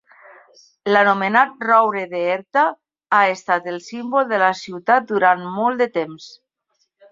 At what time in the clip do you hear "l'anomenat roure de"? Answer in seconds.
0.93-2.21